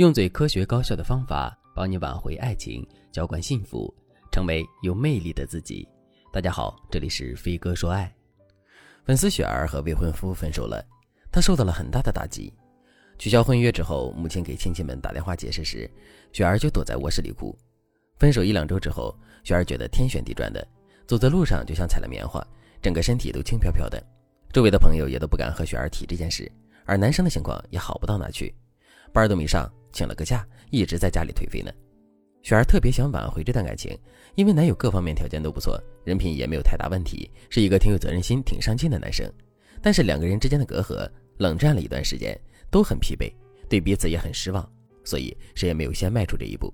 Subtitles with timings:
[0.00, 3.94] 用最科学高效的方法帮你挽回爱情，浇灌幸福，
[4.32, 5.86] 成为有魅力的自己。
[6.32, 8.10] 大家好，这里是飞哥说爱。
[9.04, 10.82] 粉丝雪儿和未婚夫分手了，
[11.30, 12.50] 她受到了很大的打击。
[13.18, 15.86] 取消婚约之后，母亲给亲戚们打电话解释时，
[16.32, 17.54] 雪儿就躲在卧室里哭。
[18.16, 19.14] 分手一两周之后，
[19.44, 20.66] 雪儿觉得天旋地转的，
[21.06, 22.42] 走在路上就像踩了棉花，
[22.80, 24.02] 整个身体都轻飘飘的。
[24.50, 26.50] 周围的朋友也都不敢和雪儿提这件事，
[26.86, 28.54] 而男生的情况也好不到哪去，
[29.12, 31.72] 班都没上，请了个假，一直在家里颓废呢。
[32.42, 33.98] 雪儿特别想挽回这段感情，
[34.34, 39.30] 因为男友各方面条件都不错，人品也没有太大问题，是一个挺有责任心、挺上进的男生。
[39.82, 41.08] 但是两个人之间的隔阂，
[41.38, 42.38] 冷战了一段时间。
[42.70, 43.32] 都很疲惫，
[43.68, 44.64] 对彼此也很失望，
[45.02, 46.72] 所以谁也没有先迈出这一步。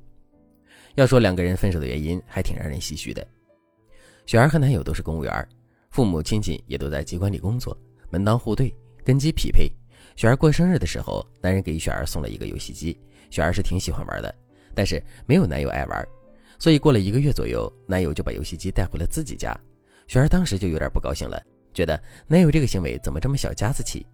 [0.94, 3.26] 要说两个人分手的原因，还挺让人唏嘘的。
[4.26, 5.48] 雪儿和男友都是公务员，
[5.90, 7.74] 父母亲戚也都在机关里工作，
[8.10, 8.70] 门当户对，
[9.06, 9.72] 根基匹配。
[10.16, 12.98] 雪儿过生日的时候，男人给雪儿送了一个游戏机，
[13.30, 14.34] 雪儿是挺喜欢玩的，
[14.74, 16.08] 但是没有男友爱玩，
[16.58, 19.54] 所以过了一个月左右，男友就把游戏机带回了自己家。
[20.06, 21.38] 雪儿当时就有点不高兴了，
[21.74, 24.06] 觉得男友这个行为怎么这么小家子气。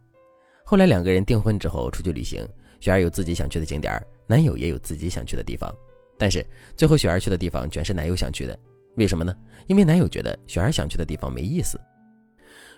[0.64, 2.44] 后来两个人订婚之后出去旅行，
[2.80, 5.72] 雪儿有自己想去的景点，男友也有自己想去的地方。
[6.18, 6.44] 但是
[6.76, 8.58] 最后雪儿去的地方全是男友想去的，
[8.96, 9.36] 为什么呢？
[9.68, 11.80] 因为男友觉得雪儿想去的地方没意思。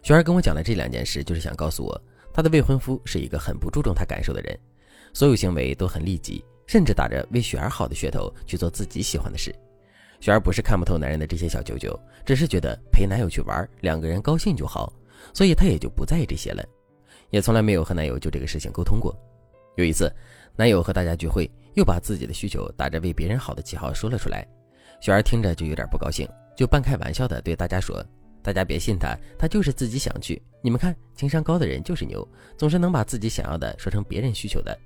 [0.02, 2.02] 雪儿跟我讲了这两件事，就是想告诉我，
[2.34, 4.58] 她的未婚夫是一个很不注重她感受的人，
[5.12, 9.54] 所有行为都很利己，甚至打着为雪儿好的噱头去做自己喜欢的事。
[10.20, 11.96] 雪儿不是看不透男人的这些小九九，
[12.26, 14.92] 只是觉得陪男友去玩，两个人高兴就好，
[15.32, 16.64] 所以她也就不在意这些了。
[17.30, 19.14] 也从来没有和男友就这个事情沟通过。
[19.76, 20.12] 有一次，
[20.56, 24.44] 男友和大家聚会，又把自己的需求打着为别人好的旗号说了出来。
[25.00, 28.04] 雪儿听着就有点不高兴，就半开玩笑的对大家说
[28.44, 30.40] ：“大家别信他，他就是自己想去。
[30.60, 32.28] 你们看，情商高的人就是牛，
[32.58, 34.78] 总是能把自己想要的说成别人需求的。”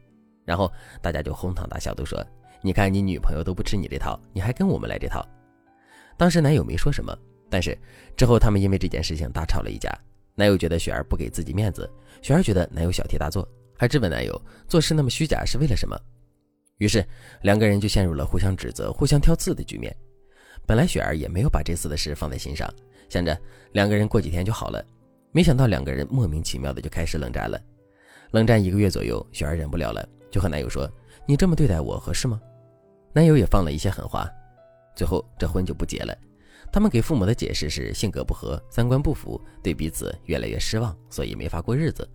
[0.47, 2.25] 然后大家就哄堂大笑，都说
[2.62, 5.27] ：“你看你女朋友都不吃你这套，你还跟我们来这套。”
[6.17, 7.13] 当时男友没说什么，
[7.51, 7.77] 但是
[8.17, 9.92] 之后他们因为这件事情大吵了一架。
[10.36, 11.90] 男友觉得雪儿不给自己面子，
[12.23, 13.46] 雪儿觉得男友小题大做，
[13.77, 15.98] 还质问男友做事那么虚假是为了什么。
[16.77, 17.05] 于是
[17.42, 19.92] 两个人就陷入了互相指责、互相挑刺的局面。
[20.68, 22.68] 本来雪儿也没有把这次的事放在心上，
[23.08, 23.34] 想着
[23.73, 24.84] 两个人过几天就好了。
[25.33, 27.58] 没想到两个人莫名其妙的就开始冷战了。
[28.33, 30.86] 冷战一个月左右，雪儿忍不了了，就和男友说
[31.27, 32.39] ：“你这么对待我合适吗？”
[33.14, 34.30] 男友也放了一些狠话，
[34.95, 36.14] 最后这婚就不结了。
[36.70, 42.07] 他们给父母的解释是性格不合、三观不符，对彼此越来越失望，所以没法过日子。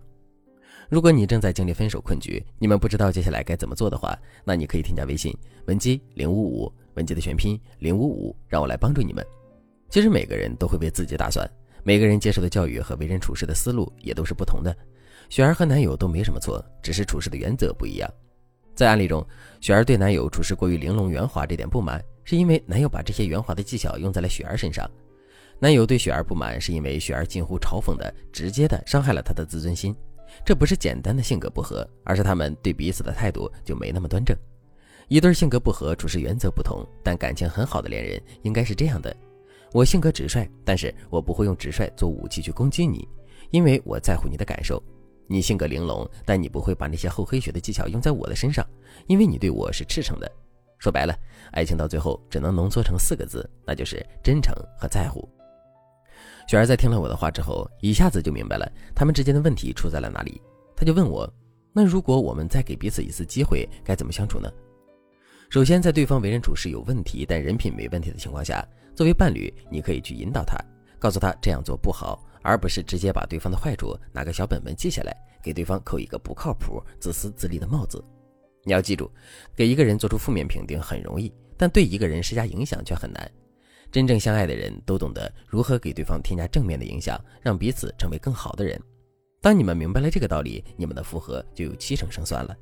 [0.88, 9.24] 如果你正在经历分手困局，你们不知道接下来该怎么做的话，那你可以添加微信文姬零五五，文姬的全拼零五五，让我来帮助你们。
[9.88, 11.48] 其实每个人都会为自己打算，
[11.82, 14.74] 每个人接受的教育和为人处事的思路也都是不同的。
[15.28, 18.10] 雪儿和男友都没什么错，只是处事的原则不一样。
[18.74, 19.24] 在案例中，
[19.60, 22.02] 雪儿对男友处事过于玲珑圆滑这点不满。
[22.26, 24.90] 是因为男友把这些圆滑的技巧用在了雪儿身上，
[25.58, 29.94] 男友对雪儿不满，是因为雪儿近乎嘲讽的、直接的伤害了他的自尊心。
[30.42, 34.34] 这不是简单的性格不合，而是他们对彼此的态度就没那么端正。
[35.08, 39.14] 一对性格不合、处事原则不同，但感情很好的恋人应该是这样的：
[39.72, 43.06] 我性格直率，但是我不会用直率做武器去攻击你，
[43.50, 44.82] 因为我在乎你的感受。
[45.26, 48.66] 你性格玲珑，但你不会把那些厚黑学的技巧用在我的身上，
[49.06, 50.30] 因为你对我是赤诚的。
[50.78, 51.16] 说白了，
[51.52, 55.26] 爱情到最后只能浓缩成四个字，那就是真诚和在乎。
[56.46, 60.40] 雪儿在听了我的话之后，一下子就明白了他们之间的问题出在了哪里。
[60.76, 61.26] 他就问我
[61.72, 64.50] ：“那如果我们再给彼此一次机会，该怎么相处呢？”
[65.50, 70.56] 首先，在对方为人处事有问题，但人品没问题的情况下，作为伴侣，你可以去引导他，
[70.98, 78.04] 告诉他这样做不好，而不是直接把对方的坏处拿个小本本记下来，给对方扣一个不靠谱、自私自利的帽子。
[78.64, 79.08] 你要记住，
[79.54, 83.30] 给一个人做出负面评定很容易，但对一个人施加影响却很难。
[83.92, 88.80] 真正相爱的人都懂得如何给对方添加正面的影响，让彼此成为更好的人。
[89.40, 92.56] 当你们明白了这个道理，你们的复合就有七成胜算了。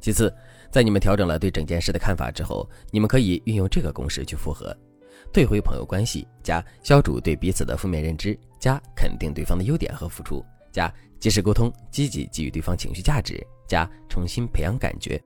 [0.00, 0.34] 其次，
[0.70, 4.76] 在你们调整了对整件事的看法之后，你们可以运用这个公式去复合：
[5.32, 13.44] 退回朋友关系，加消除对彼此的负面认知，加肯定对方的优点和付出，加及时沟通，积极给予对方情绪价值。
[13.68, 15.22] 加重新培养感觉，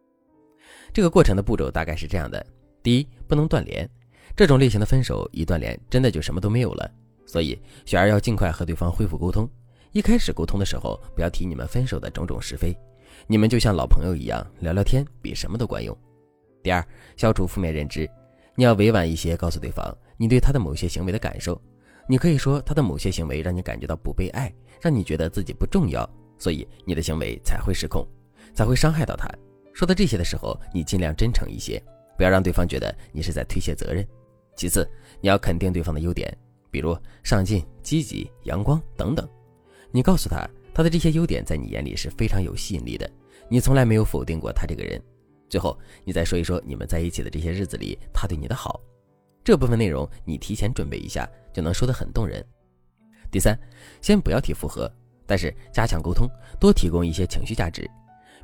[0.93, 2.45] 这个过程的步骤大概是这样的：
[2.83, 3.89] 第一，不能断联，
[4.35, 6.91] 这种类型的分手一断联，真的就什么都没有了。
[7.25, 9.49] 所以雪儿要尽快和对方恢复沟通。
[9.93, 12.77] 一开始沟通的时候，不要提你们分手的种种是非，
[13.27, 15.97] 你们就像老朋友一样聊聊天，比什么都管用。
[16.63, 16.85] 第二，
[17.17, 18.09] 消除负面认知，
[18.55, 21.61] 你要委婉一些告诉对方你对他的某些行为的感受。
[22.09, 28.07] 你可以说他的某些行为让你感觉到不被爱，让你觉得自己不重要，所以你的行为才会失控。
[28.55, 29.27] 才会伤害到他，
[29.73, 31.83] 说到这些的时候，你尽量真诚一些，
[32.19, 34.07] 不要让对方觉得你是在推卸责任。
[34.57, 34.87] 其次，
[35.23, 36.37] 你要肯定对方的优点，
[36.71, 39.27] 比如上进、积极、阳光等等。
[39.91, 43.11] 你告诉他，他的这些优点在你眼里是非常有吸引力的，
[43.49, 45.01] 你从来没有否定过他这个人。
[45.49, 48.81] 最后，你再说一说你们在一起的这些日子里他对你的好，
[49.45, 52.43] 这部分内容你提前准备一下，就能说得很动人。
[53.31, 53.59] 第三，
[54.01, 54.91] 先不要提复合，
[55.27, 56.27] 但是加强沟通，
[56.59, 57.87] 多提供一些情绪价值，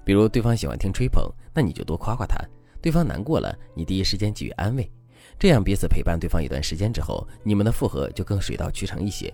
[0.04, 2.36] 比如对方喜欢听吹捧，那你就多夸夸他；
[2.82, 4.90] 对方难过了，你第一时间给予安慰，
[5.38, 9.32] 这样彼此陪伴对方一段时间之后，你们的复合就更水到渠成一些。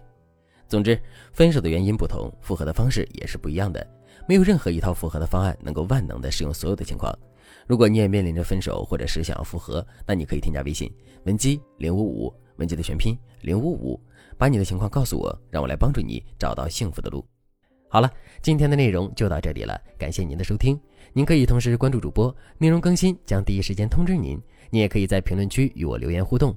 [0.69, 0.99] 总之，
[1.33, 3.87] 分手的原因不同，复合的方式也是不一样的，
[4.27, 7.17] 没有任何一套复合的方案能够万能的适用所有的情况。
[7.67, 10.93] 如果你也面临着分手，或者是想要复合，那你可以添加微信
[11.25, 14.01] 文姬零五五，文姬的全拼零五五，
[14.37, 17.25] 把你的情况告诉我，让我来帮助你找到幸福的路。
[17.89, 18.11] 好了，
[18.43, 20.79] 今天的内容就到这里了，感谢您的收听。
[21.13, 24.41] 您可以同时关注主播，内容更新将第一时间通知您。
[24.71, 26.57] 您也可以在评论区与我留言互动，